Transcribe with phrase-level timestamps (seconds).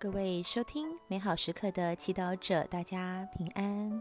[0.00, 4.00] 各位收听美好时刻的祈祷者，大家平安。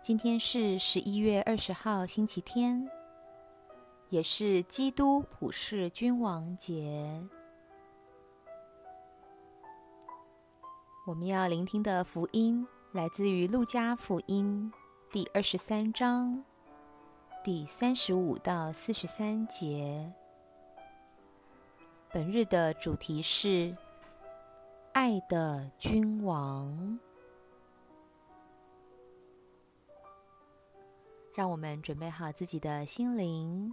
[0.00, 2.88] 今天是十一月二十号，星期天，
[4.10, 7.20] 也是基督普世君王节。
[11.04, 14.72] 我们要聆听的福音来自于路加福音
[15.10, 16.44] 第二十三章
[17.42, 20.12] 第三十五到四十三节。
[22.12, 23.76] 本日的主题是。
[25.00, 26.98] 爱的君王，
[31.32, 33.72] 让我们准备好自己的心灵，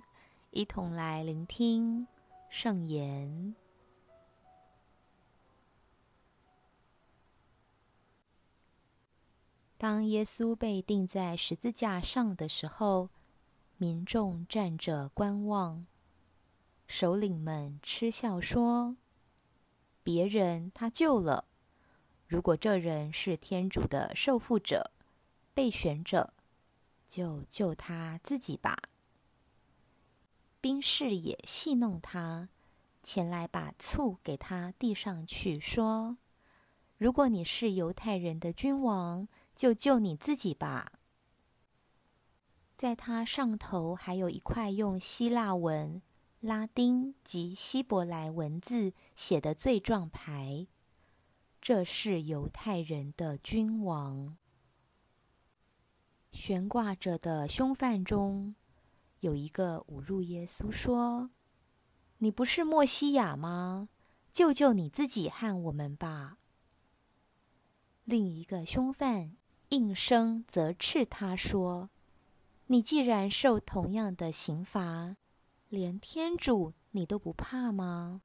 [0.52, 2.06] 一同来聆听
[2.48, 3.56] 圣言。
[9.80, 13.10] 当耶稣被钉在十字架上的时候，
[13.78, 15.88] 民众站着观望，
[16.86, 18.96] 首领们嗤笑说。
[20.06, 21.46] 别人他救了，
[22.28, 24.92] 如果这人是天主的受缚者、
[25.56, 26.32] 被选者，
[27.08, 28.78] 就救他自己吧。
[30.62, 32.50] 兵士也戏弄他，
[33.02, 36.18] 前来把醋给他递上去，说
[37.00, 40.92] ：“如果你是犹太人的君王，就救你自己吧。”
[42.78, 46.00] 在他上头还有一块用希腊文。
[46.46, 50.68] 拉丁及希伯来文字写的罪状牌，
[51.60, 54.38] 这是犹太人的君王。
[56.32, 58.54] 悬挂着的凶犯中
[59.22, 61.32] 有一个侮辱耶稣说
[62.20, 63.90] ：“你不是莫西亚吗？
[64.32, 66.38] 救救你自己和我们吧。”
[68.06, 69.36] 另一个凶犯
[69.70, 71.90] 应声责斥他说
[72.68, 75.18] ：“你既然受同样的刑罚。”
[75.70, 78.22] 连天主你都不怕吗？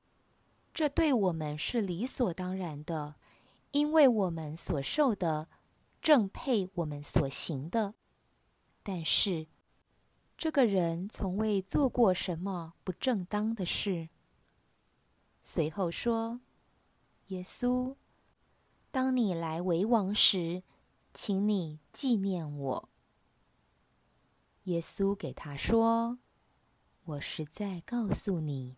[0.73, 3.17] 这对我们是理所当然的，
[3.73, 5.49] 因为我们所受的
[6.01, 7.95] 正配我们所行的。
[8.83, 9.49] 但是
[10.39, 14.09] 这个人从未做过什么不正当的事。
[15.43, 16.41] 随后说
[17.29, 17.97] ：“耶稣，
[18.91, 20.63] 当你来为王时，
[21.13, 22.89] 请你纪念我。”
[24.65, 26.19] 耶稣给他说。
[27.05, 28.77] 我实在告诉你，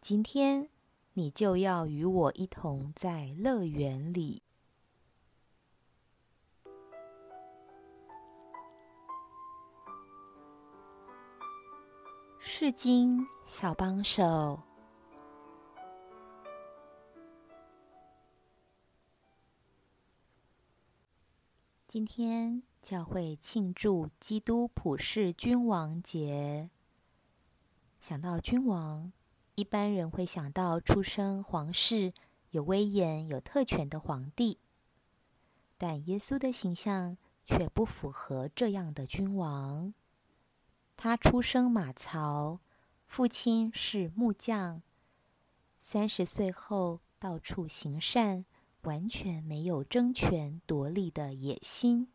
[0.00, 0.68] 今天
[1.14, 4.42] 你就要与我一同在乐园里。
[12.38, 14.62] 世经小帮手，
[21.86, 26.70] 今天教会庆祝基督普世君王节。
[28.00, 29.12] 想到君王，
[29.56, 32.14] 一般人会想到出生皇室、
[32.50, 34.58] 有威严、有特权的皇帝。
[35.76, 39.92] 但耶稣的形象却不符合这样的君王。
[40.96, 42.60] 他出生马槽，
[43.06, 44.82] 父亲是木匠。
[45.80, 48.44] 三十岁后到处行善，
[48.82, 52.08] 完全没有争权夺利的野心。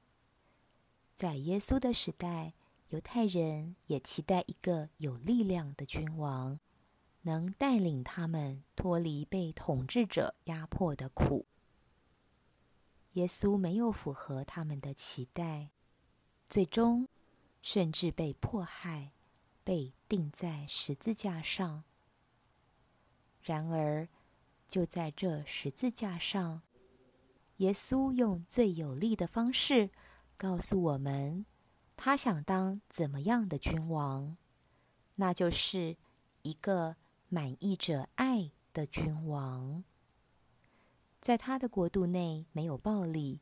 [1.13, 2.53] 在耶稣的时代。
[2.94, 6.59] 犹太人也期待一个有力量的君王，
[7.24, 11.48] 能带领他们脱离被统治者压迫的苦。
[13.14, 15.72] 耶稣没有符合他们的期待，
[16.48, 17.08] 最终
[17.64, 19.14] 甚至被迫害，
[19.64, 21.84] 被钉在十字架上。
[23.42, 24.08] 然而，
[24.68, 26.62] 就在这十字架上，
[27.58, 29.90] 耶稣用最有力的方式
[30.38, 31.44] 告诉我们。
[31.96, 34.36] 他想当怎么样的君王？
[35.16, 35.95] 那就是
[36.42, 36.98] 一个
[37.30, 39.84] 满意着爱的君王。
[41.22, 43.40] 在他的国度内没有暴力，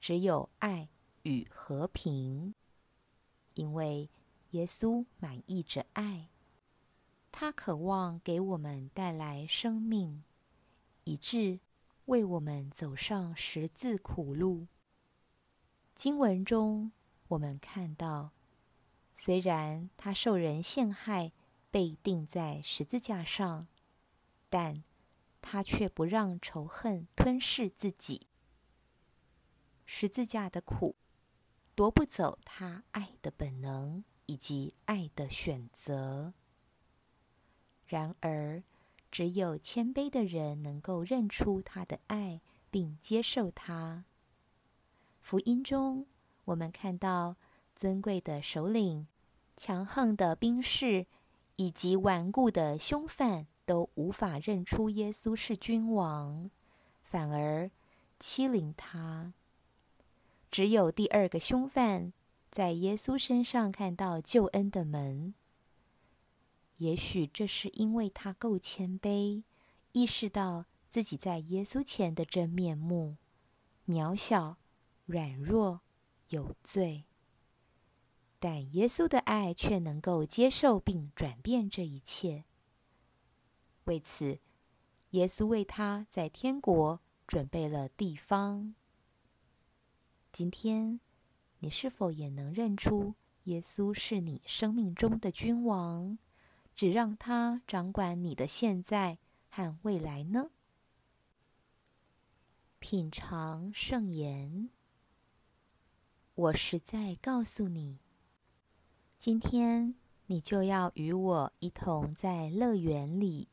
[0.00, 0.88] 只有爱
[1.24, 2.54] 与和平。
[3.54, 4.08] 因为
[4.52, 6.28] 耶稣满意着爱，
[7.30, 10.22] 他渴望给我们带来生命，
[11.04, 11.60] 以致
[12.06, 14.68] 为我们走上十字苦路。
[15.94, 16.92] 经文中。
[17.28, 18.32] 我们看到，
[19.14, 21.32] 虽然他受人陷害，
[21.70, 23.68] 被钉在十字架上，
[24.48, 24.82] 但
[25.42, 28.28] 他却不让仇恨吞噬自己。
[29.84, 30.96] 十字架的苦
[31.74, 36.32] 夺不走他爱的本能以及爱的选择。
[37.86, 38.62] 然而，
[39.10, 42.40] 只有谦卑的人能够认出他的爱，
[42.70, 44.06] 并接受他。
[45.20, 46.06] 福音中。
[46.48, 47.36] 我们看到
[47.76, 49.06] 尊贵的首领、
[49.54, 51.06] 强横的兵士
[51.56, 56.50] 以及顽固的凶犯都无法认出耶稣是君王，
[57.02, 57.70] 反而
[58.18, 59.34] 欺凌他。
[60.50, 62.14] 只有第二个凶犯
[62.50, 65.34] 在耶稣身上看到救恩的门。
[66.78, 69.42] 也许这是因为他够谦卑，
[69.92, 73.18] 意识到自己在耶稣前的真面目：
[73.86, 74.56] 渺小、
[75.04, 75.82] 软弱、
[76.28, 77.04] 有罪。
[78.38, 82.44] 但耶稣的爱却能够接受并转变这一切。
[83.84, 84.38] 为此，
[85.10, 88.74] 耶稣为他在天国准备了地方。
[90.30, 91.00] 今天，
[91.58, 93.14] 你是否也能认出
[93.44, 96.18] 耶稣是你生命中的君王？
[96.76, 100.50] 只让他掌管你的现在和未来呢？
[102.78, 104.70] 品尝圣言，
[106.38, 107.98] 我实在告诉你，
[109.16, 109.96] 今天
[110.26, 113.48] 你就要与我一同在乐园里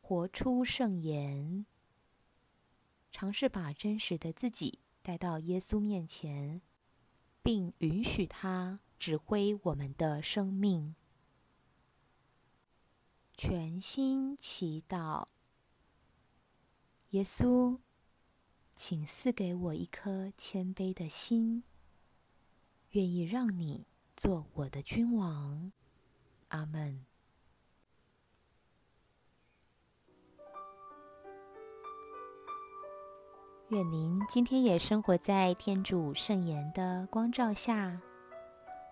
[0.00, 1.66] 活出圣言。
[3.10, 6.62] 尝试把真实的自己带到耶稣面前，
[7.42, 8.78] 并允许他。
[9.00, 10.94] 指挥我们的生命，
[13.34, 15.26] 全心祈祷。
[17.12, 17.78] 耶稣，
[18.82, 21.64] 请赐给我一颗谦卑的心，
[22.92, 23.84] 愿意让你
[24.16, 25.70] 做我的君王。
[26.48, 27.04] 阿门。
[33.68, 38.00] 愿您今天也生活在天主圣言的光照下。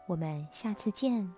[0.06, 1.34] 我们下次见。